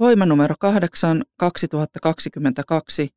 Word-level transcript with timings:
Voima 0.00 0.26
numero 0.26 0.54
8 0.58 1.22
2022. 1.36 3.08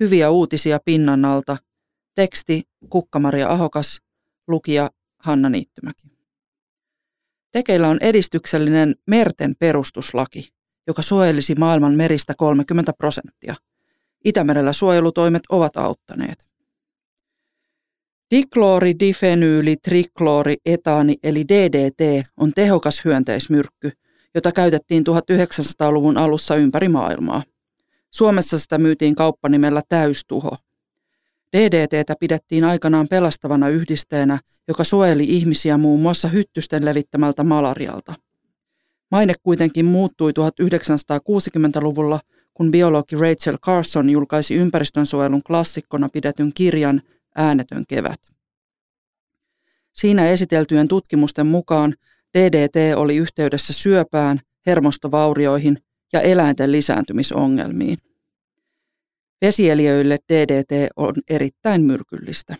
Hyviä 0.00 0.30
uutisia 0.30 0.78
pinnan 0.84 1.24
alta. 1.24 1.56
Teksti 2.14 2.62
Kukkamaria 2.90 3.48
Ahokas. 3.48 4.00
Lukija 4.48 4.90
Hanna 5.18 5.48
Niittymäki. 5.48 6.02
Tekeillä 7.52 7.88
on 7.88 7.98
edistyksellinen 8.00 8.94
merten 9.06 9.54
perustuslaki, 9.58 10.48
joka 10.86 11.02
suojelisi 11.02 11.54
maailman 11.54 11.94
meristä 11.94 12.34
30 12.38 12.92
prosenttia. 12.92 13.54
Itämerellä 14.24 14.72
suojelutoimet 14.72 15.42
ovat 15.48 15.76
auttaneet. 15.76 16.46
Dikloori, 18.30 18.98
difenyyli, 18.98 19.76
trikloori, 19.76 20.56
etaani 20.64 21.16
eli 21.22 21.44
DDT 21.48 22.26
on 22.36 22.52
tehokas 22.54 23.04
hyönteismyrkky, 23.04 23.92
jota 24.34 24.52
käytettiin 24.52 25.04
1900-luvun 25.06 26.18
alussa 26.18 26.56
ympäri 26.56 26.88
maailmaa. 26.88 27.42
Suomessa 28.10 28.58
sitä 28.58 28.78
myytiin 28.78 29.14
kauppanimellä 29.14 29.82
täystuho. 29.88 30.56
DDTtä 31.56 32.14
pidettiin 32.20 32.64
aikanaan 32.64 33.08
pelastavana 33.08 33.68
yhdisteenä, 33.68 34.38
joka 34.68 34.84
suojeli 34.84 35.24
ihmisiä 35.24 35.78
muun 35.78 36.00
muassa 36.00 36.28
hyttysten 36.28 36.84
levittämältä 36.84 37.44
malarialta. 37.44 38.14
Maine 39.10 39.34
kuitenkin 39.42 39.84
muuttui 39.84 40.32
1960-luvulla, 40.32 42.20
kun 42.54 42.70
biologi 42.70 43.16
Rachel 43.16 43.58
Carson 43.58 44.10
julkaisi 44.10 44.54
ympäristönsuojelun 44.54 45.42
klassikkona 45.42 46.08
pidetyn 46.08 46.52
kirjan 46.54 47.02
Äänetön 47.36 47.84
kevät. 47.88 48.20
Siinä 49.92 50.28
esiteltyjen 50.28 50.88
tutkimusten 50.88 51.46
mukaan 51.46 51.94
DDT 52.38 52.96
oli 52.96 53.16
yhteydessä 53.16 53.72
syöpään, 53.72 54.40
hermostovaurioihin 54.66 55.78
ja 56.12 56.20
eläinten 56.20 56.72
lisääntymisongelmiin. 56.72 57.98
Vesieliöille 59.42 60.18
DDT 60.32 60.88
on 60.96 61.14
erittäin 61.30 61.82
myrkyllistä. 61.82 62.56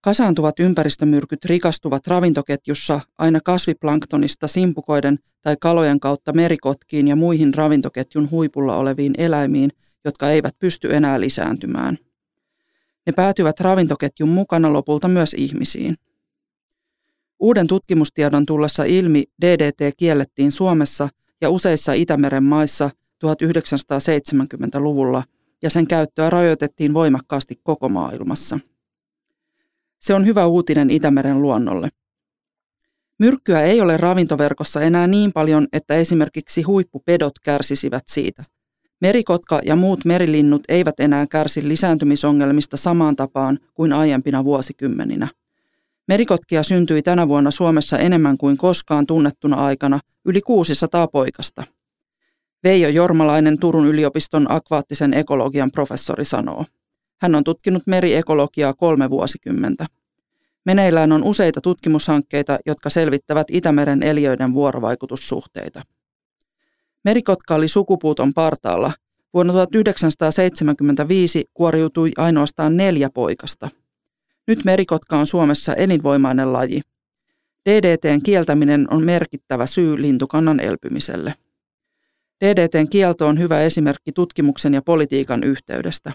Kasaantuvat 0.00 0.60
ympäristömyrkyt 0.60 1.44
rikastuvat 1.44 2.06
ravintoketjussa 2.06 3.00
aina 3.18 3.40
kasviplanktonista 3.44 4.48
simpukoiden 4.48 5.18
tai 5.42 5.56
kalojen 5.60 6.00
kautta 6.00 6.32
merikotkiin 6.32 7.08
ja 7.08 7.16
muihin 7.16 7.54
ravintoketjun 7.54 8.30
huipulla 8.30 8.76
oleviin 8.76 9.12
eläimiin, 9.18 9.70
jotka 10.04 10.30
eivät 10.30 10.58
pysty 10.58 10.94
enää 10.94 11.20
lisääntymään. 11.20 11.98
Ne 13.06 13.12
päätyvät 13.12 13.60
ravintoketjun 13.60 14.28
mukana 14.28 14.72
lopulta 14.72 15.08
myös 15.08 15.34
ihmisiin. 15.34 15.96
Uuden 17.42 17.66
tutkimustiedon 17.66 18.46
tullessa 18.46 18.84
ilmi 18.84 19.24
DDT 19.40 19.94
kiellettiin 19.96 20.52
Suomessa 20.52 21.08
ja 21.40 21.50
useissa 21.50 21.92
Itämeren 21.92 22.44
maissa 22.44 22.90
1970-luvulla 23.26 25.24
ja 25.62 25.70
sen 25.70 25.86
käyttöä 25.86 26.30
rajoitettiin 26.30 26.94
voimakkaasti 26.94 27.60
koko 27.62 27.88
maailmassa. 27.88 28.58
Se 30.00 30.14
on 30.14 30.26
hyvä 30.26 30.46
uutinen 30.46 30.90
Itämeren 30.90 31.42
luonnolle. 31.42 31.88
Myrkkyä 33.18 33.62
ei 33.62 33.80
ole 33.80 33.96
ravintoverkossa 33.96 34.80
enää 34.80 35.06
niin 35.06 35.32
paljon, 35.32 35.66
että 35.72 35.94
esimerkiksi 35.94 36.62
huippupedot 36.62 37.38
kärsisivät 37.38 38.04
siitä. 38.06 38.44
Merikotka 39.00 39.60
ja 39.64 39.76
muut 39.76 40.04
merilinnut 40.04 40.62
eivät 40.68 41.00
enää 41.00 41.26
kärsi 41.26 41.68
lisääntymisongelmista 41.68 42.76
samaan 42.76 43.16
tapaan 43.16 43.58
kuin 43.74 43.92
aiempina 43.92 44.44
vuosikymmeninä. 44.44 45.28
Merikotkia 46.08 46.62
syntyi 46.62 47.02
tänä 47.02 47.28
vuonna 47.28 47.50
Suomessa 47.50 47.98
enemmän 47.98 48.38
kuin 48.38 48.56
koskaan 48.56 49.06
tunnettuna 49.06 49.56
aikana, 49.56 50.00
yli 50.24 50.40
600 50.40 51.08
poikasta. 51.08 51.64
Veijo 52.64 52.88
Jormalainen 52.88 53.58
Turun 53.58 53.86
yliopiston 53.86 54.46
akvaattisen 54.50 55.14
ekologian 55.14 55.70
professori 55.70 56.24
sanoo. 56.24 56.64
Hän 57.20 57.34
on 57.34 57.44
tutkinut 57.44 57.82
meriekologiaa 57.86 58.74
kolme 58.74 59.10
vuosikymmentä. 59.10 59.86
Meneillään 60.64 61.12
on 61.12 61.24
useita 61.24 61.60
tutkimushankkeita, 61.60 62.58
jotka 62.66 62.90
selvittävät 62.90 63.46
Itämeren 63.50 64.02
eliöiden 64.02 64.54
vuorovaikutussuhteita. 64.54 65.82
Merikotka 67.04 67.54
oli 67.54 67.68
sukupuuton 67.68 68.34
partaalla. 68.34 68.92
Vuonna 69.34 69.52
1975 69.52 71.44
kuoriutui 71.54 72.12
ainoastaan 72.16 72.76
neljä 72.76 73.10
poikasta– 73.10 73.70
nyt 74.46 74.64
merikotka 74.64 75.18
on 75.18 75.26
Suomessa 75.26 75.74
elinvoimainen 75.74 76.52
laji. 76.52 76.80
DDTn 77.70 78.22
kieltäminen 78.22 78.86
on 78.90 79.04
merkittävä 79.04 79.66
syy 79.66 80.02
lintukannan 80.02 80.60
elpymiselle. 80.60 81.34
DDTn 82.44 82.88
kielto 82.88 83.26
on 83.26 83.38
hyvä 83.38 83.60
esimerkki 83.60 84.12
tutkimuksen 84.12 84.74
ja 84.74 84.82
politiikan 84.82 85.42
yhteydestä. 85.42 86.12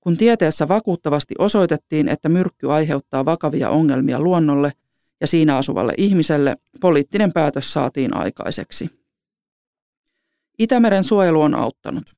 Kun 0.00 0.16
tieteessä 0.16 0.68
vakuuttavasti 0.68 1.34
osoitettiin, 1.38 2.08
että 2.08 2.28
myrkky 2.28 2.72
aiheuttaa 2.72 3.24
vakavia 3.24 3.70
ongelmia 3.70 4.20
luonnolle 4.20 4.72
ja 5.20 5.26
siinä 5.26 5.56
asuvalle 5.56 5.92
ihmiselle, 5.96 6.56
poliittinen 6.80 7.32
päätös 7.32 7.72
saatiin 7.72 8.16
aikaiseksi. 8.16 8.90
Itämeren 10.58 11.04
suojelu 11.04 11.42
on 11.42 11.54
auttanut. 11.54 12.14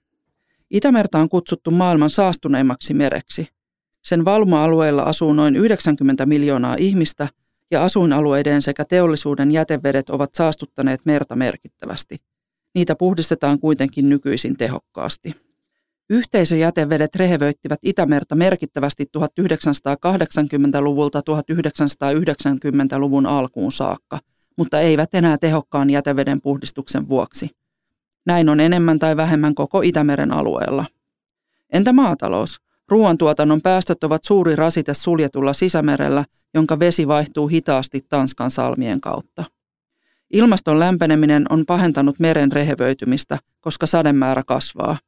Itämerta 0.71 1.19
on 1.19 1.29
kutsuttu 1.29 1.71
maailman 1.71 2.11
saastuneimmaksi 2.11 2.95
mereksi. 2.95 3.49
Sen 4.07 4.25
valuma-alueella 4.25 5.03
asuu 5.03 5.33
noin 5.33 5.57
90 5.57 6.27
miljoonaa 6.27 6.77
ihmistä 6.79 7.29
ja 7.71 7.85
asuinalueiden 7.85 8.63
sekä 8.63 8.85
teollisuuden 8.85 9.51
jätevedet 9.51 10.11
ovat 10.11 10.35
saastuttaneet 10.35 11.01
merta 11.05 11.37
merkittävästi. 11.37 12.17
Niitä 12.75 12.97
puhdistetaan 12.97 13.59
kuitenkin 13.59 14.09
nykyisin 14.09 14.57
tehokkaasti. 14.57 15.35
Yhteisöjätevedet 16.11 17.17
rehevöittivät 17.17 17.79
Itämerta 17.83 18.35
merkittävästi 18.35 19.05
1980-luvulta 19.19 21.21
1990-luvun 21.21 23.27
alkuun 23.27 23.73
saakka, 23.73 24.19
mutta 24.57 24.81
eivät 24.81 25.15
enää 25.15 25.39
tehokkaan 25.39 25.91
jäteveden 25.91 26.41
puhdistuksen 26.41 27.09
vuoksi. 27.09 27.51
Näin 28.27 28.49
on 28.49 28.61
enemmän 28.61 28.99
tai 28.99 29.17
vähemmän 29.17 29.55
koko 29.55 29.83
Itämeren 29.83 30.33
alueella. 30.33 30.85
Entä 31.73 31.93
maatalous? 31.93 32.66
Ruoantuotannon 32.89 33.63
päästöt 33.63 34.05
ovat 34.05 34.25
suuri 34.25 34.57
rasite 34.57 34.95
suljetulla 34.95 35.53
sisämerellä, 35.53 36.25
jonka 36.55 36.79
vesi 36.79 37.09
vaihtuu 37.09 37.49
hitaasti 37.49 38.07
Tanskan 38.09 38.51
salmien 38.51 39.01
kautta. 39.01 39.45
Ilmaston 40.33 40.79
lämpeneminen 40.79 41.47
on 41.51 41.67
pahentanut 41.67 42.19
meren 42.19 42.53
rehevöitymistä, 42.53 43.39
koska 43.61 43.87
sademäärä 43.87 44.43
kasvaa. 44.47 44.99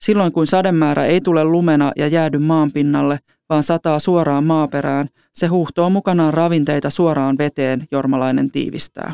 Silloin 0.00 0.32
kun 0.32 0.46
sademäärä 0.46 1.04
ei 1.04 1.20
tule 1.20 1.44
lumena 1.44 1.92
ja 1.96 2.06
jäädy 2.06 2.38
maanpinnalle, 2.38 3.18
vaan 3.48 3.62
sataa 3.62 3.98
suoraan 3.98 4.44
maaperään, 4.44 5.08
se 5.32 5.46
huuhtoo 5.46 5.90
mukanaan 5.90 6.34
ravinteita 6.34 6.90
suoraan 6.90 7.38
veteen, 7.38 7.88
jormalainen 7.90 8.50
tiivistää. 8.50 9.12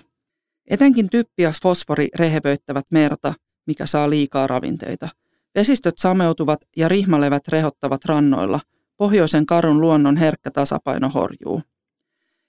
Etenkin 0.71 1.11
typpi 1.11 1.43
ja 1.43 1.53
fosfori 1.63 2.09
rehevöittävät 2.15 2.87
merta, 2.91 3.35
mikä 3.67 3.87
saa 3.87 4.11
liikaa 4.11 4.47
ravinteita– 4.47 5.09
Vesistöt 5.55 5.99
sameutuvat 5.99 6.61
ja 6.77 6.89
rihmalevät 6.89 7.49
rehottavat 7.49 8.05
rannoilla. 8.05 8.61
Pohjoisen 8.97 9.47
karun 9.47 9.81
luonnon 9.81 10.17
herkkä 10.17 10.51
tasapaino 10.51 11.09
horjuu. 11.09 11.63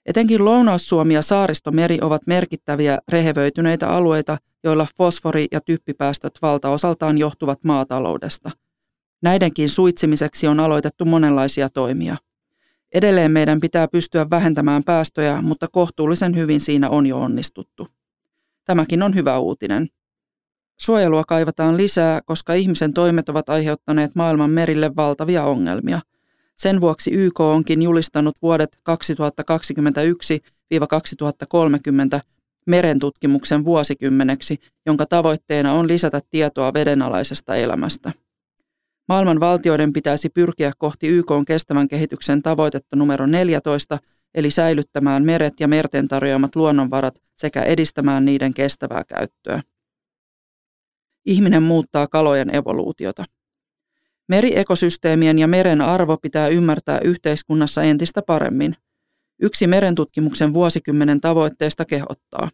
Etenkin 0.06 0.44
Lounais-Suomi 0.44 1.14
ja 1.14 1.22
Saaristomeri 1.22 1.98
ovat 2.02 2.26
merkittäviä 2.26 2.98
rehevöityneitä 3.08 3.88
alueita, 3.88 4.38
joilla 4.64 4.86
fosfori- 4.96 5.46
ja 5.52 5.60
typpipäästöt 5.60 6.32
valtaosaltaan 6.42 7.18
johtuvat 7.18 7.64
maataloudesta. 7.64 8.50
Näidenkin 9.22 9.68
suitsimiseksi 9.68 10.46
on 10.46 10.60
aloitettu 10.60 11.04
monenlaisia 11.04 11.68
toimia. 11.68 12.16
Edelleen 12.94 13.30
meidän 13.30 13.60
pitää 13.60 13.88
pystyä 13.88 14.30
vähentämään 14.30 14.84
päästöjä, 14.84 15.42
mutta 15.42 15.68
kohtuullisen 15.72 16.36
hyvin 16.36 16.60
siinä 16.60 16.90
on 16.90 17.06
jo 17.06 17.20
onnistuttu. 17.20 17.88
Tämäkin 18.64 19.02
on 19.02 19.14
hyvä 19.14 19.38
uutinen. 19.38 19.88
Suojelua 20.80 21.24
kaivataan 21.24 21.76
lisää, 21.76 22.20
koska 22.24 22.54
ihmisen 22.54 22.92
toimet 22.92 23.28
ovat 23.28 23.48
aiheuttaneet 23.48 24.14
maailman 24.14 24.50
merille 24.50 24.96
valtavia 24.96 25.44
ongelmia. 25.44 26.00
Sen 26.56 26.80
vuoksi 26.80 27.10
YK 27.10 27.40
onkin 27.40 27.82
julistanut 27.82 28.36
vuodet 28.42 28.78
2021-2030 28.90 28.92
merentutkimuksen 32.66 33.64
vuosikymmeneksi, 33.64 34.60
jonka 34.86 35.06
tavoitteena 35.06 35.72
on 35.72 35.88
lisätä 35.88 36.20
tietoa 36.30 36.74
vedenalaisesta 36.74 37.56
elämästä. 37.56 38.12
Maailman 39.08 39.40
valtioiden 39.40 39.92
pitäisi 39.92 40.28
pyrkiä 40.28 40.72
kohti 40.78 41.08
YK 41.08 41.30
kestävän 41.46 41.88
kehityksen 41.88 42.42
tavoitetta 42.42 42.96
numero 42.96 43.26
14, 43.26 43.98
eli 44.34 44.50
säilyttämään 44.50 45.24
meret 45.24 45.54
ja 45.60 45.68
merten 45.68 46.08
tarjoamat 46.08 46.56
luonnonvarat 46.56 47.14
sekä 47.36 47.62
edistämään 47.62 48.24
niiden 48.24 48.54
kestävää 48.54 49.04
käyttöä. 49.04 49.62
Ihminen 51.26 51.62
muuttaa 51.62 52.06
kalojen 52.06 52.54
evoluutiota. 52.54 53.24
Meriekosysteemien 54.28 55.38
ja 55.38 55.48
meren 55.48 55.80
arvo 55.80 56.16
pitää 56.16 56.48
ymmärtää 56.48 57.00
yhteiskunnassa 57.00 57.82
entistä 57.82 58.22
paremmin. 58.22 58.76
Yksi 59.42 59.66
merentutkimuksen 59.66 60.52
vuosikymmenen 60.52 61.20
tavoitteesta 61.20 61.84
kehottaa. 61.84 62.50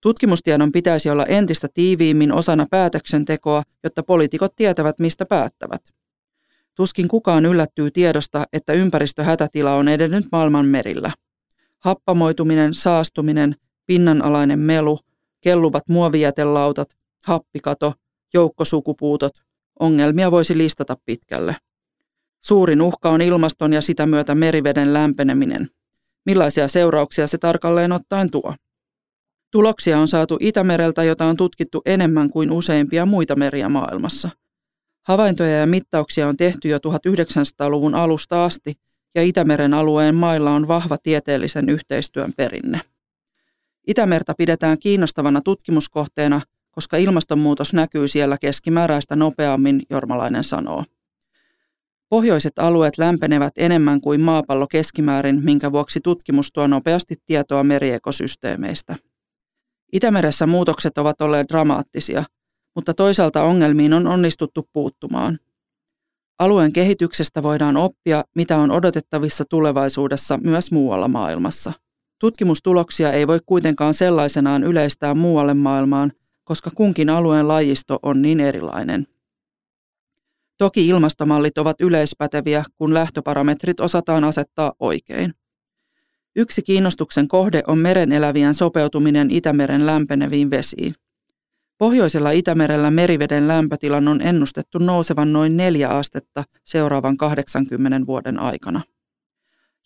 Tutkimustiedon 0.00 0.72
pitäisi 0.72 1.10
olla 1.10 1.26
entistä 1.26 1.68
tiiviimmin 1.74 2.32
osana 2.32 2.66
päätöksentekoa, 2.70 3.62
jotta 3.84 4.02
poliitikot 4.02 4.56
tietävät, 4.56 4.98
mistä 4.98 5.26
päättävät. 5.26 5.82
Tuskin 6.74 7.08
kukaan 7.08 7.46
yllättyy 7.46 7.90
tiedosta, 7.90 8.46
että 8.52 8.72
ympäristöhätätila 8.72 9.74
on 9.74 9.88
edennyt 9.88 10.26
maailman 10.32 10.66
merillä. 10.66 11.12
Happamoituminen, 11.78 12.74
saastuminen, 12.74 13.54
pinnanalainen 13.86 14.58
melu, 14.58 14.98
kelluvat 15.40 15.88
muovijätelautat, 15.88 16.96
happikato, 17.24 17.92
joukkosukupuutot, 18.34 19.32
ongelmia 19.80 20.30
voisi 20.30 20.58
listata 20.58 20.96
pitkälle. 21.06 21.56
Suurin 22.40 22.82
uhka 22.82 23.10
on 23.10 23.22
ilmaston 23.22 23.72
ja 23.72 23.80
sitä 23.80 24.06
myötä 24.06 24.34
meriveden 24.34 24.92
lämpeneminen. 24.92 25.70
Millaisia 26.26 26.68
seurauksia 26.68 27.26
se 27.26 27.38
tarkalleen 27.38 27.92
ottaen 27.92 28.30
tuo? 28.30 28.54
Tuloksia 29.50 29.98
on 29.98 30.08
saatu 30.08 30.36
Itämereltä, 30.40 31.02
jota 31.02 31.24
on 31.24 31.36
tutkittu 31.36 31.82
enemmän 31.84 32.30
kuin 32.30 32.50
useimpia 32.50 33.06
muita 33.06 33.36
meriä 33.36 33.68
maailmassa. 33.68 34.30
Havaintoja 35.02 35.58
ja 35.58 35.66
mittauksia 35.66 36.28
on 36.28 36.36
tehty 36.36 36.68
jo 36.68 36.78
1900-luvun 36.78 37.94
alusta 37.94 38.44
asti, 38.44 38.74
ja 39.14 39.22
Itämeren 39.22 39.74
alueen 39.74 40.14
mailla 40.14 40.50
on 40.50 40.68
vahva 40.68 40.98
tieteellisen 40.98 41.68
yhteistyön 41.68 42.32
perinne. 42.36 42.80
Itämerta 43.86 44.34
pidetään 44.38 44.78
kiinnostavana 44.78 45.40
tutkimuskohteena, 45.40 46.40
koska 46.72 46.96
ilmastonmuutos 46.96 47.72
näkyy 47.72 48.08
siellä 48.08 48.38
keskimääräistä 48.38 49.16
nopeammin, 49.16 49.82
Jormalainen 49.90 50.44
sanoo. 50.44 50.84
Pohjoiset 52.08 52.58
alueet 52.58 52.98
lämpenevät 52.98 53.52
enemmän 53.56 54.00
kuin 54.00 54.20
maapallo 54.20 54.66
keskimäärin, 54.66 55.44
minkä 55.44 55.72
vuoksi 55.72 56.00
tutkimus 56.04 56.52
tuo 56.52 56.66
nopeasti 56.66 57.16
tietoa 57.26 57.64
meriekosysteemeistä. 57.64 58.96
Itämeressä 59.92 60.46
muutokset 60.46 60.98
ovat 60.98 61.20
olleet 61.20 61.48
dramaattisia, 61.48 62.24
mutta 62.74 62.94
toisaalta 62.94 63.42
ongelmiin 63.42 63.92
on 63.92 64.06
onnistuttu 64.06 64.68
puuttumaan. 64.72 65.38
Alueen 66.38 66.72
kehityksestä 66.72 67.42
voidaan 67.42 67.76
oppia, 67.76 68.24
mitä 68.34 68.58
on 68.58 68.70
odotettavissa 68.70 69.44
tulevaisuudessa 69.44 70.38
myös 70.38 70.72
muualla 70.72 71.08
maailmassa. 71.08 71.72
Tutkimustuloksia 72.18 73.12
ei 73.12 73.26
voi 73.26 73.40
kuitenkaan 73.46 73.94
sellaisenaan 73.94 74.64
yleistää 74.64 75.14
muualle 75.14 75.54
maailmaan, 75.54 76.12
koska 76.44 76.70
kunkin 76.74 77.10
alueen 77.10 77.48
lajisto 77.48 77.98
on 78.02 78.22
niin 78.22 78.40
erilainen. 78.40 79.06
Toki 80.58 80.88
ilmastomallit 80.88 81.58
ovat 81.58 81.80
yleispäteviä, 81.80 82.64
kun 82.74 82.94
lähtöparametrit 82.94 83.80
osataan 83.80 84.24
asettaa 84.24 84.72
oikein. 84.80 85.34
Yksi 86.36 86.62
kiinnostuksen 86.62 87.28
kohde 87.28 87.62
on 87.66 87.78
meren 87.78 88.12
elävien 88.12 88.54
sopeutuminen 88.54 89.30
Itämeren 89.30 89.86
lämpeneviin 89.86 90.50
vesiin. 90.50 90.94
Pohjoisella 91.78 92.30
Itämerellä 92.30 92.90
meriveden 92.90 93.48
lämpötilan 93.48 94.08
on 94.08 94.20
ennustettu 94.20 94.78
nousevan 94.78 95.32
noin 95.32 95.56
neljä 95.56 95.88
astetta 95.88 96.44
seuraavan 96.64 97.16
80 97.16 98.06
vuoden 98.06 98.38
aikana. 98.38 98.80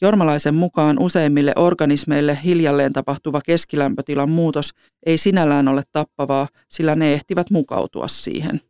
Jormalaisen 0.00 0.54
mukaan 0.54 0.98
useimmille 0.98 1.52
organismeille 1.56 2.38
hiljalleen 2.44 2.92
tapahtuva 2.92 3.40
keskilämpötilan 3.40 4.30
muutos 4.30 4.70
ei 5.06 5.18
sinällään 5.18 5.68
ole 5.68 5.82
tappavaa, 5.92 6.48
sillä 6.68 6.94
ne 6.94 7.12
ehtivät 7.12 7.50
mukautua 7.50 8.08
siihen. 8.08 8.60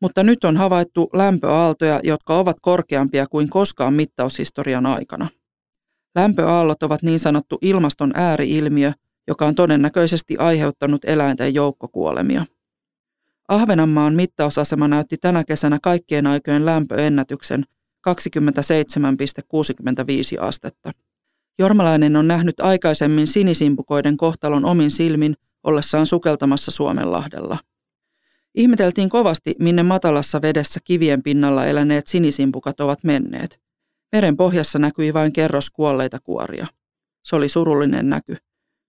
Mutta 0.00 0.22
nyt 0.22 0.44
on 0.44 0.56
havaittu 0.56 1.10
lämpöaaltoja, 1.12 2.00
jotka 2.02 2.38
ovat 2.38 2.56
korkeampia 2.60 3.26
kuin 3.26 3.48
koskaan 3.50 3.94
mittaushistorian 3.94 4.86
aikana. 4.86 5.28
Lämpöaallot 6.14 6.82
ovat 6.82 7.02
niin 7.02 7.18
sanottu 7.18 7.58
ilmaston 7.62 8.12
ääriilmiö, 8.14 8.92
joka 9.28 9.46
on 9.46 9.54
todennäköisesti 9.54 10.36
aiheuttanut 10.38 11.04
eläinten 11.04 11.54
joukkokuolemia. 11.54 12.46
Ahvenanmaan 13.48 14.14
mittausasema 14.14 14.88
näytti 14.88 15.16
tänä 15.16 15.44
kesänä 15.44 15.78
kaikkien 15.82 16.26
aikojen 16.26 16.66
lämpöennätyksen 16.66 17.64
27,65 18.08 18.12
astetta. 20.40 20.92
Jormalainen 21.58 22.16
on 22.16 22.28
nähnyt 22.28 22.60
aikaisemmin 22.60 23.26
sinisimpukoiden 23.26 24.16
kohtalon 24.16 24.64
omin 24.64 24.90
silmin 24.90 25.36
ollessaan 25.62 26.06
sukeltamassa 26.06 26.70
Suomenlahdella. 26.70 27.58
Ihmeteltiin 28.54 29.08
kovasti, 29.08 29.54
minne 29.58 29.82
matalassa 29.82 30.42
vedessä 30.42 30.80
kivien 30.84 31.22
pinnalla 31.22 31.66
eläneet 31.66 32.06
sinisimpukat 32.06 32.80
ovat 32.80 33.04
menneet. 33.04 33.60
Meren 34.12 34.36
pohjassa 34.36 34.78
näkyi 34.78 35.14
vain 35.14 35.32
kerros 35.32 35.70
kuolleita 35.70 36.18
kuoria. 36.20 36.66
Se 37.24 37.36
oli 37.36 37.48
surullinen 37.48 38.08
näky. 38.10 38.36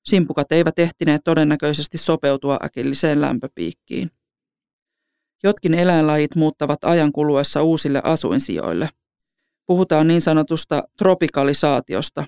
Simpukat 0.06 0.52
eivät 0.52 0.80
ehtineet 0.80 1.22
todennäköisesti 1.24 1.98
sopeutua 1.98 2.60
äkilliseen 2.64 3.22
lämpöpiikkiin. 3.22 4.12
Jotkin 5.44 5.74
eläinlajit 5.74 6.36
muuttavat 6.36 6.80
ajan 6.84 7.12
kuluessa 7.12 7.64
uusille 7.64 8.02
asuinsijoille. 8.04 8.90
Puhutaan 9.68 10.08
niin 10.08 10.22
sanotusta 10.22 10.84
tropikalisaatiosta. 10.98 12.26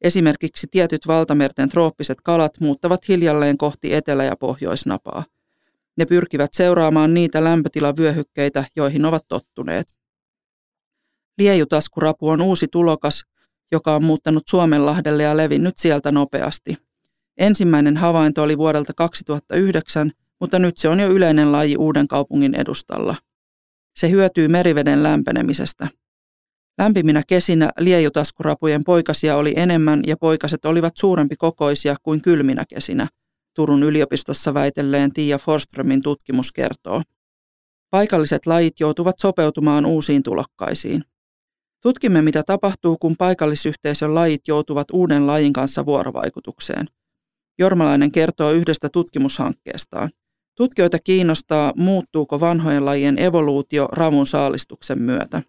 Esimerkiksi 0.00 0.66
tietyt 0.70 1.06
valtamerten 1.06 1.68
trooppiset 1.68 2.18
kalat 2.20 2.60
muuttavat 2.60 3.08
hiljalleen 3.08 3.58
kohti 3.58 3.94
etelä- 3.94 4.24
ja 4.24 4.36
pohjoisnapaa. 4.36 5.24
Ne 5.96 6.06
pyrkivät 6.06 6.50
seuraamaan 6.52 7.14
niitä 7.14 7.44
lämpötilavyöhykkeitä, 7.44 8.64
joihin 8.76 9.04
ovat 9.04 9.24
tottuneet. 9.28 9.88
Liejutaskurapu 11.38 12.28
on 12.28 12.42
uusi 12.42 12.66
tulokas, 12.72 13.24
joka 13.72 13.94
on 13.94 14.04
muuttanut 14.04 14.42
Suomenlahdelle 14.48 15.22
ja 15.22 15.36
levinnyt 15.36 15.78
sieltä 15.78 16.12
nopeasti. 16.12 16.78
Ensimmäinen 17.36 17.96
havainto 17.96 18.42
oli 18.42 18.58
vuodelta 18.58 18.92
2009, 18.96 20.12
mutta 20.40 20.58
nyt 20.58 20.76
se 20.76 20.88
on 20.88 21.00
jo 21.00 21.08
yleinen 21.08 21.52
laji 21.52 21.76
uuden 21.76 22.08
kaupungin 22.08 22.54
edustalla. 22.54 23.16
Se 23.96 24.10
hyötyy 24.10 24.48
meriveden 24.48 25.02
lämpenemisestä. 25.02 25.88
Lämpiminä 26.78 27.22
kesinä 27.26 27.70
liejutaskurapujen 27.78 28.84
poikasia 28.84 29.36
oli 29.36 29.52
enemmän 29.56 30.02
ja 30.06 30.16
poikaset 30.16 30.64
olivat 30.64 30.96
suurempi 30.96 31.36
kokoisia 31.36 31.96
kuin 32.02 32.22
kylminä 32.22 32.64
kesinä, 32.68 33.08
Turun 33.58 33.82
yliopistossa 33.82 34.54
väitelleen 34.54 35.12
Tiia 35.12 35.38
Forströmin 35.38 36.02
tutkimus 36.02 36.52
kertoo. 36.52 37.02
Paikalliset 37.90 38.46
lajit 38.46 38.80
joutuvat 38.80 39.18
sopeutumaan 39.18 39.86
uusiin 39.86 40.22
tulokkaisiin. 40.22 41.04
Tutkimme, 41.82 42.22
mitä 42.22 42.42
tapahtuu, 42.42 42.96
kun 42.96 43.16
paikallisyhteisön 43.16 44.14
lajit 44.14 44.48
joutuvat 44.48 44.90
uuden 44.92 45.26
lajin 45.26 45.52
kanssa 45.52 45.86
vuorovaikutukseen. 45.86 46.86
Jormalainen 47.58 48.12
kertoo 48.12 48.52
yhdestä 48.52 48.88
tutkimushankkeestaan. 48.88 50.10
Tutkijoita 50.54 50.98
kiinnostaa, 50.98 51.72
muuttuuko 51.76 52.40
vanhojen 52.40 52.84
lajien 52.84 53.18
evoluutio 53.18 53.88
ravun 53.92 54.26
saalistuksen 54.26 55.02
myötä. 55.02 55.42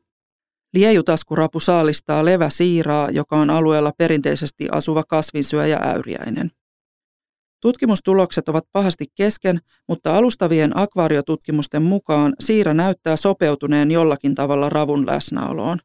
Liejutaskurapu 0.73 1.59
saalistaa 1.59 2.25
leväsiiraa, 2.25 3.11
joka 3.11 3.37
on 3.37 3.49
alueella 3.49 3.91
perinteisesti 3.97 4.67
asuva 4.71 5.03
kasvinsyöjä 5.03 5.77
äyriäinen. 5.77 6.51
Tutkimustulokset 7.61 8.49
ovat 8.49 8.63
pahasti 8.71 9.05
kesken, 9.15 9.59
mutta 9.87 10.17
alustavien 10.17 10.77
akvaariotutkimusten 10.77 11.83
mukaan 11.83 12.33
siira 12.39 12.73
näyttää 12.73 13.15
sopeutuneen 13.15 13.91
jollakin 13.91 14.35
tavalla 14.35 14.69
ravun 14.69 15.05
läsnäoloon. 15.05 15.79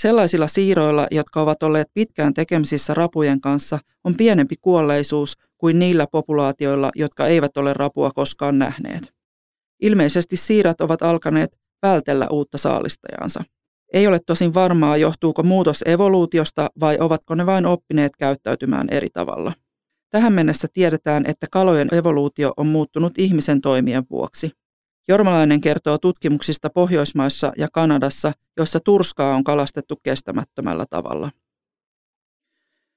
Sellaisilla 0.00 0.46
siiroilla, 0.46 1.06
jotka 1.10 1.40
ovat 1.40 1.62
olleet 1.62 1.88
pitkään 1.94 2.34
tekemisissä 2.34 2.94
rapujen 2.94 3.40
kanssa, 3.40 3.78
on 4.04 4.14
pienempi 4.14 4.56
kuolleisuus 4.60 5.36
kuin 5.58 5.78
niillä 5.78 6.06
populaatioilla, 6.12 6.90
jotka 6.94 7.26
eivät 7.26 7.56
ole 7.56 7.72
rapua 7.72 8.10
koskaan 8.10 8.58
nähneet. 8.58 9.12
Ilmeisesti 9.82 10.36
siirat 10.36 10.80
ovat 10.80 11.02
alkaneet 11.02 11.60
vältellä 11.82 12.28
uutta 12.30 12.58
saalistajansa. 12.58 13.44
Ei 13.92 14.06
ole 14.06 14.18
tosin 14.26 14.54
varmaa, 14.54 14.96
johtuuko 14.96 15.42
muutos 15.42 15.82
evoluutiosta 15.86 16.70
vai 16.80 16.98
ovatko 17.00 17.34
ne 17.34 17.46
vain 17.46 17.66
oppineet 17.66 18.12
käyttäytymään 18.18 18.88
eri 18.90 19.08
tavalla. 19.12 19.52
Tähän 20.10 20.32
mennessä 20.32 20.68
tiedetään, 20.72 21.24
että 21.26 21.46
kalojen 21.50 21.94
evoluutio 21.94 22.52
on 22.56 22.66
muuttunut 22.66 23.18
ihmisen 23.18 23.60
toimien 23.60 24.04
vuoksi. 24.10 24.50
Jormalainen 25.08 25.60
kertoo 25.60 25.98
tutkimuksista 25.98 26.70
Pohjoismaissa 26.70 27.52
ja 27.58 27.68
Kanadassa, 27.72 28.32
joissa 28.56 28.80
turskaa 28.80 29.34
on 29.34 29.44
kalastettu 29.44 29.94
kestämättömällä 30.02 30.86
tavalla. 30.90 31.30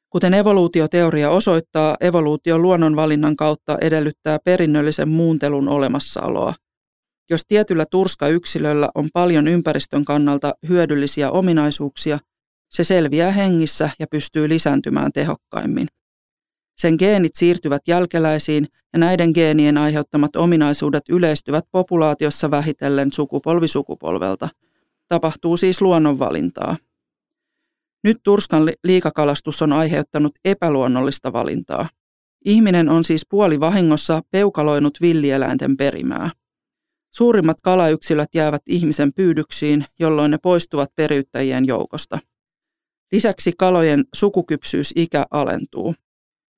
Kuten 0.10 0.34
evoluutioteoria 0.34 1.30
osoittaa, 1.30 1.98
evoluutio 2.02 2.58
luonnonvalinnan 2.58 3.36
kautta 3.36 3.78
edellyttää 3.82 4.38
perinnöllisen 4.46 5.10
muuntelun 5.10 5.70
olemassaoloa. 5.70 6.54
Jos 7.30 7.42
tietyllä 7.48 7.86
turskayksilöllä 7.92 8.90
on 8.96 9.08
paljon 9.14 9.48
ympäristön 9.48 10.06
kannalta 10.06 10.54
hyödyllisiä 10.70 11.32
ominaisuuksia, 11.32 12.20
se 12.70 12.84
selviää 12.84 13.32
hengissä 13.32 13.90
ja 14.00 14.08
pystyy 14.12 14.50
lisääntymään 14.50 15.12
tehokkaimmin. 15.12 15.88
Sen 16.82 16.96
geenit 17.00 17.36
siirtyvät 17.36 17.82
jälkeläisiin 17.88 18.68
ja 18.94 19.00
näiden 19.00 19.32
geenien 19.34 19.78
aiheuttamat 19.78 20.36
ominaisuudet 20.36 21.04
yleistyvät 21.10 21.66
populaatiossa 21.72 22.52
vähitellen 22.52 23.12
sukupolvi 23.12 23.68
sukupolvelta. 23.68 24.50
Tapahtuu 25.08 25.58
siis 25.58 25.82
luonnonvalintaa. 25.82 26.78
Nyt 28.04 28.18
turskan 28.24 28.72
liikakalastus 28.84 29.62
on 29.62 29.74
aiheuttanut 29.74 30.32
epäluonnollista 30.46 31.34
valintaa. 31.34 31.90
Ihminen 32.46 32.90
on 32.90 33.04
siis 33.04 33.22
puoli 33.30 33.60
vahingossa 33.60 34.22
peukaloinut 34.32 34.94
villieläinten 35.02 35.78
perimää. 35.78 36.30
Suurimmat 37.12 37.58
kalayksilöt 37.62 38.30
jäävät 38.36 38.62
ihmisen 38.68 39.14
pyydyksiin, 39.14 39.86
jolloin 40.00 40.32
ne 40.32 40.38
poistuvat 40.38 40.96
periyttäjien 40.96 41.66
joukosta. 41.68 42.20
Lisäksi 43.12 43.54
kalojen 43.58 44.04
sukukypsyysikä 44.16 45.26
alentuu. 45.32 45.96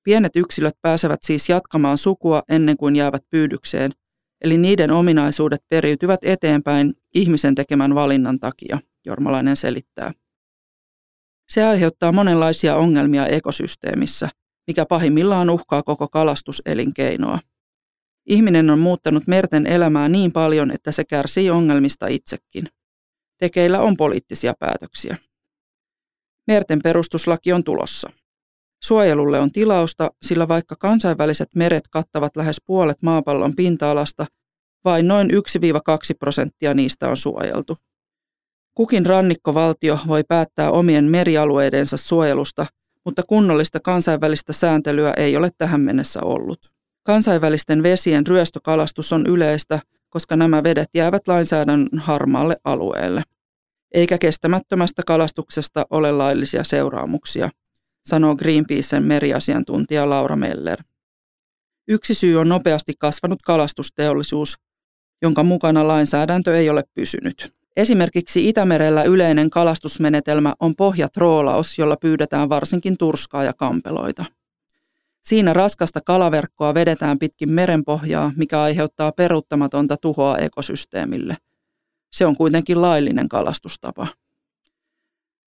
Pienet 0.02 0.36
yksilöt 0.36 0.74
pääsevät 0.82 1.22
siis 1.22 1.48
jatkamaan 1.48 1.98
sukua 1.98 2.42
ennen 2.48 2.76
kuin 2.76 2.96
jäävät 2.96 3.22
pyydykseen, 3.30 3.92
eli 4.44 4.58
niiden 4.58 4.90
ominaisuudet 4.90 5.60
periytyvät 5.68 6.20
eteenpäin 6.22 6.94
ihmisen 7.14 7.54
tekemän 7.54 7.94
valinnan 7.94 8.40
takia, 8.40 8.78
Jormalainen 9.06 9.56
selittää. 9.56 10.12
Se 11.48 11.64
aiheuttaa 11.64 12.12
monenlaisia 12.12 12.76
ongelmia 12.76 13.26
ekosysteemissä, 13.26 14.28
mikä 14.66 14.86
pahimmillaan 14.86 15.50
uhkaa 15.50 15.82
koko 15.82 16.08
kalastuselinkeinoa. 16.08 17.38
Ihminen 18.26 18.70
on 18.70 18.78
muuttanut 18.78 19.26
merten 19.26 19.66
elämää 19.66 20.08
niin 20.08 20.32
paljon, 20.32 20.70
että 20.70 20.92
se 20.92 21.04
kärsii 21.04 21.50
ongelmista 21.50 22.06
itsekin. 22.06 22.68
Tekeillä 23.38 23.80
on 23.80 23.96
poliittisia 23.96 24.54
päätöksiä. 24.58 25.16
Merten 26.46 26.82
perustuslaki 26.82 27.52
on 27.52 27.64
tulossa. 27.64 28.10
Suojelulle 28.84 29.40
on 29.40 29.52
tilausta, 29.52 30.10
sillä 30.22 30.48
vaikka 30.48 30.76
kansainväliset 30.76 31.48
meret 31.56 31.88
kattavat 31.90 32.36
lähes 32.36 32.56
puolet 32.66 33.02
maapallon 33.02 33.56
pinta-alasta, 33.56 34.26
vain 34.84 35.08
noin 35.08 35.30
1-2 35.30 35.34
prosenttia 36.18 36.74
niistä 36.74 37.08
on 37.08 37.16
suojeltu. 37.16 37.76
Kukin 38.74 39.06
rannikkovaltio 39.06 39.98
voi 40.06 40.24
päättää 40.28 40.70
omien 40.70 41.04
merialueidensa 41.04 41.96
suojelusta, 41.96 42.66
mutta 43.04 43.22
kunnollista 43.22 43.80
kansainvälistä 43.80 44.52
sääntelyä 44.52 45.12
ei 45.16 45.36
ole 45.36 45.50
tähän 45.58 45.80
mennessä 45.80 46.20
ollut. 46.22 46.71
Kansainvälisten 47.02 47.82
vesien 47.82 48.26
ryöstökalastus 48.26 49.12
on 49.12 49.26
yleistä, 49.26 49.80
koska 50.10 50.36
nämä 50.36 50.62
vedet 50.62 50.88
jäävät 50.94 51.28
lainsäädännön 51.28 51.98
harmaalle 51.98 52.56
alueelle. 52.64 53.22
Eikä 53.94 54.18
kestämättömästä 54.18 55.02
kalastuksesta 55.06 55.86
ole 55.90 56.12
laillisia 56.12 56.64
seuraamuksia, 56.64 57.50
sanoo 58.04 58.36
Greenpeacen 58.36 59.02
meriasiantuntija 59.02 60.10
Laura 60.10 60.36
Meller. 60.36 60.82
Yksi 61.88 62.14
syy 62.14 62.36
on 62.36 62.48
nopeasti 62.48 62.94
kasvanut 62.98 63.42
kalastusteollisuus, 63.42 64.56
jonka 65.22 65.42
mukana 65.42 65.88
lainsäädäntö 65.88 66.58
ei 66.58 66.70
ole 66.70 66.82
pysynyt. 66.94 67.54
Esimerkiksi 67.76 68.48
Itämerellä 68.48 69.02
yleinen 69.02 69.50
kalastusmenetelmä 69.50 70.54
on 70.60 70.76
pohjatroolaus, 70.76 71.78
jolla 71.78 71.96
pyydetään 71.96 72.48
varsinkin 72.48 72.96
turskaa 72.98 73.44
ja 73.44 73.52
kampeloita. 73.52 74.24
Siinä 75.22 75.52
raskasta 75.52 76.00
kalaverkkoa 76.00 76.74
vedetään 76.74 77.18
pitkin 77.18 77.50
merenpohjaa, 77.50 78.32
mikä 78.36 78.62
aiheuttaa 78.62 79.12
peruuttamatonta 79.12 79.96
tuhoa 79.96 80.38
ekosysteemille. 80.38 81.36
Se 82.12 82.26
on 82.26 82.36
kuitenkin 82.36 82.82
laillinen 82.82 83.28
kalastustapa. 83.28 84.06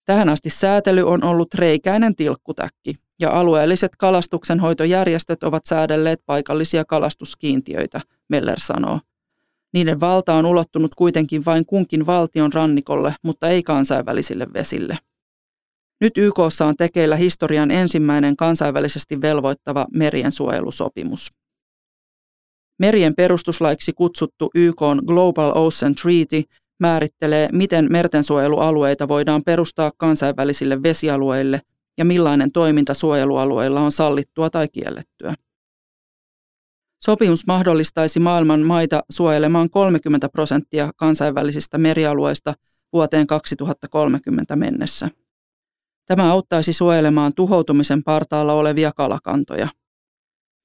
Tähän 0.06 0.30
asti 0.30 0.50
säätely 0.50 1.02
on 1.02 1.24
ollut 1.24 1.54
reikäinen 1.54 2.16
tilkkutäkki, 2.16 2.96
ja 3.20 3.32
alueelliset 3.32 3.96
kalastuksenhoitojärjestöt 3.96 5.44
ovat 5.44 5.66
säädelleet 5.66 6.22
paikallisia 6.26 6.86
kalastuskiintiöitä, 6.86 8.02
Meller 8.28 8.60
sanoo. 8.60 9.00
Niiden 9.74 10.00
valta 10.00 10.34
on 10.34 10.46
ulottunut 10.46 10.96
kuitenkin 10.96 11.46
vain 11.46 11.66
kunkin 11.66 12.06
valtion 12.06 12.54
rannikolle, 12.54 13.16
mutta 13.22 13.50
ei 13.50 13.64
kansainvälisille 13.64 14.48
vesille. 14.54 14.98
Nyt 16.02 16.18
YKssa 16.18 16.66
on 16.66 16.76
tekeillä 16.76 17.16
historian 17.16 17.72
ensimmäinen 17.72 18.36
kansainvälisesti 18.36 19.22
velvoittava 19.22 19.86
merien 19.94 20.32
suojelusopimus. 20.32 21.32
Merien 22.80 23.16
perustuslaiksi 23.16 23.94
kutsuttu 23.94 24.50
YK 24.56 24.82
Global 25.06 25.52
Ocean 25.56 25.96
Treaty 25.96 26.44
määrittelee, 26.80 27.50
miten 27.52 27.88
mertensuojelualueita 27.92 29.08
voidaan 29.08 29.44
perustaa 29.46 29.92
kansainvälisille 29.98 30.84
vesialueille 30.84 31.62
ja 31.98 32.06
millainen 32.06 32.52
toiminta 32.52 32.94
suojelualueilla 32.94 33.82
on 33.82 33.92
sallittua 33.92 34.50
tai 34.50 34.68
kiellettyä. 34.68 35.36
Sopimus 37.04 37.48
mahdollistaisi 37.48 38.20
maailman 38.20 38.62
maita 38.62 39.04
suojelemaan 39.12 39.70
30 39.70 40.30
prosenttia 40.30 40.92
kansainvälisistä 40.96 41.78
merialueista 41.78 42.54
vuoteen 42.94 43.28
2030 43.28 44.56
mennessä. 44.56 45.10
Tämä 46.06 46.32
auttaisi 46.32 46.74
suojelemaan 46.74 47.34
tuhoutumisen 47.36 48.04
partaalla 48.04 48.54
olevia 48.54 48.92
kalakantoja. 48.92 49.68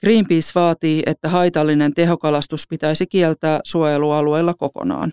Greenpeace 0.00 0.52
vaatii, 0.54 1.02
että 1.06 1.28
haitallinen 1.28 1.94
tehokalastus 1.94 2.64
pitäisi 2.68 3.06
kieltää 3.06 3.61
suojelualueella 3.64 4.54
kokonaan. 4.54 5.12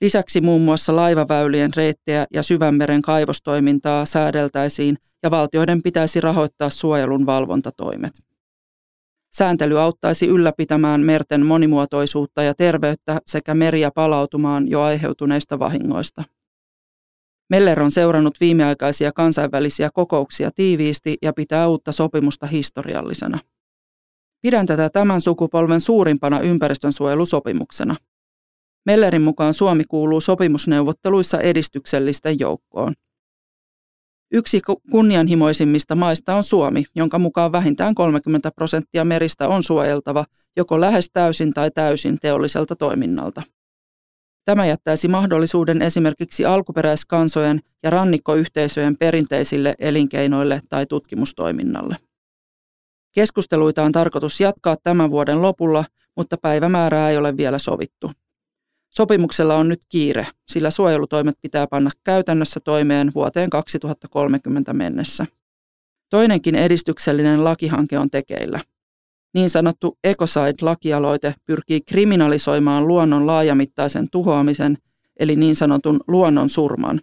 Lisäksi 0.00 0.40
muun 0.40 0.62
muassa 0.62 0.96
laivaväylien 0.96 1.70
reittejä 1.76 2.26
ja 2.32 2.42
syvänmeren 2.42 3.02
kaivostoimintaa 3.02 4.04
säädeltäisiin 4.04 4.96
ja 5.22 5.30
valtioiden 5.30 5.82
pitäisi 5.82 6.20
rahoittaa 6.20 6.70
suojelun 6.70 7.26
valvontatoimet. 7.26 8.12
Sääntely 9.32 9.80
auttaisi 9.80 10.26
ylläpitämään 10.26 11.00
merten 11.00 11.46
monimuotoisuutta 11.46 12.42
ja 12.42 12.54
terveyttä 12.54 13.18
sekä 13.26 13.54
meriä 13.54 13.90
palautumaan 13.94 14.68
jo 14.68 14.82
aiheutuneista 14.82 15.58
vahingoista. 15.58 16.24
Meller 17.50 17.80
on 17.80 17.90
seurannut 17.90 18.40
viimeaikaisia 18.40 19.12
kansainvälisiä 19.12 19.90
kokouksia 19.94 20.50
tiiviisti 20.50 21.18
ja 21.22 21.32
pitää 21.32 21.68
uutta 21.68 21.92
sopimusta 21.92 22.46
historiallisena. 22.46 23.38
Pidän 24.42 24.66
tätä 24.66 24.90
tämän 24.90 25.20
sukupolven 25.20 25.80
suurimpana 25.80 26.40
ympäristönsuojelusopimuksena. 26.40 27.96
Mellerin 28.86 29.22
mukaan 29.22 29.54
Suomi 29.54 29.84
kuuluu 29.84 30.20
sopimusneuvotteluissa 30.20 31.40
edistyksellisten 31.40 32.38
joukkoon. 32.38 32.94
Yksi 34.32 34.60
kunnianhimoisimmista 34.90 35.94
maista 35.94 36.34
on 36.34 36.44
Suomi, 36.44 36.84
jonka 36.96 37.18
mukaan 37.18 37.52
vähintään 37.52 37.94
30 37.94 38.50
prosenttia 38.50 39.04
meristä 39.04 39.48
on 39.48 39.62
suojeltava 39.62 40.24
joko 40.56 40.80
lähes 40.80 41.10
täysin 41.12 41.50
tai 41.50 41.70
täysin 41.70 42.18
teolliselta 42.20 42.76
toiminnalta. 42.76 43.42
Tämä 44.50 44.66
jättäisi 44.66 45.08
mahdollisuuden 45.08 45.82
esimerkiksi 45.82 46.44
alkuperäiskansojen 46.44 47.60
ja 47.82 47.90
rannikkoyhteisöjen 47.90 48.96
perinteisille 48.96 49.74
elinkeinoille 49.78 50.60
tai 50.68 50.86
tutkimustoiminnalle. 50.86 51.96
Keskusteluita 53.12 53.82
on 53.82 53.92
tarkoitus 53.92 54.40
jatkaa 54.40 54.76
tämän 54.82 55.10
vuoden 55.10 55.42
lopulla, 55.42 55.84
mutta 56.16 56.36
päivämäärää 56.36 57.10
ei 57.10 57.16
ole 57.16 57.36
vielä 57.36 57.58
sovittu. 57.58 58.10
Sopimuksella 58.88 59.56
on 59.56 59.68
nyt 59.68 59.82
kiire, 59.88 60.26
sillä 60.48 60.70
suojelutoimet 60.70 61.38
pitää 61.42 61.66
panna 61.66 61.90
käytännössä 62.04 62.60
toimeen 62.60 63.12
vuoteen 63.14 63.50
2030 63.50 64.72
mennessä. 64.72 65.26
Toinenkin 66.08 66.54
edistyksellinen 66.54 67.44
lakihanke 67.44 67.98
on 67.98 68.10
tekeillä. 68.10 68.60
Niin 69.34 69.50
sanottu 69.50 69.98
Ecocide-lakialoite 70.04 71.34
pyrkii 71.46 71.80
kriminalisoimaan 71.80 72.88
luonnon 72.88 73.26
laajamittaisen 73.26 74.08
tuhoamisen, 74.10 74.78
eli 75.20 75.36
niin 75.36 75.56
sanotun 75.56 76.00
luonnon 76.08 76.48
surman. 76.48 77.00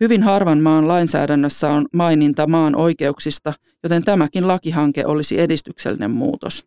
Hyvin 0.00 0.22
harvan 0.22 0.58
maan 0.58 0.88
lainsäädännössä 0.88 1.68
on 1.68 1.86
maininta 1.94 2.46
maan 2.46 2.76
oikeuksista, 2.76 3.52
joten 3.82 4.04
tämäkin 4.04 4.48
lakihanke 4.48 5.06
olisi 5.06 5.40
edistyksellinen 5.40 6.10
muutos. 6.10 6.64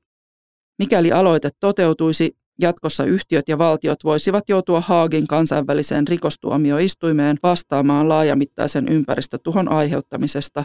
Mikäli 0.79 1.11
aloite 1.11 1.49
toteutuisi, 1.59 2.37
Jatkossa 2.61 3.05
yhtiöt 3.05 3.49
ja 3.49 3.57
valtiot 3.57 4.03
voisivat 4.03 4.49
joutua 4.49 4.81
Haagin 4.81 5.27
kansainväliseen 5.27 6.07
rikostuomioistuimeen 6.07 7.37
vastaamaan 7.43 8.09
laajamittaisen 8.09 8.87
ympäristötuhon 8.87 9.71
aiheuttamisesta, 9.71 10.63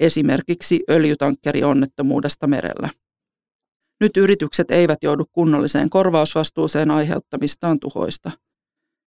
esimerkiksi 0.00 0.80
öljytankkerionnettomuudesta 0.90 2.46
merellä. 2.46 2.88
Nyt 4.00 4.16
yritykset 4.16 4.70
eivät 4.70 5.02
joudu 5.02 5.24
kunnolliseen 5.32 5.90
korvausvastuuseen 5.90 6.90
aiheuttamistaan 6.90 7.80
tuhoista. 7.80 8.30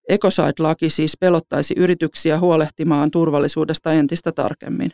Ecoside-laki 0.09 0.89
siis 0.89 1.17
pelottaisi 1.19 1.73
yrityksiä 1.77 2.39
huolehtimaan 2.39 3.11
turvallisuudesta 3.11 3.93
entistä 3.93 4.31
tarkemmin. 4.31 4.91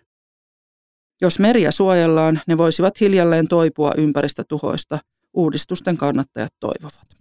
Jos 1.22 1.40
meriä 1.40 1.72
suojellaan, 1.72 2.42
ne 2.48 2.58
voisivat 2.58 3.00
hiljalleen 3.00 3.48
toipua 3.48 3.92
ympäristötuhoista, 3.98 5.00
uudistusten 5.34 5.98
kannattajat 5.98 6.54
toivovat. 6.60 7.13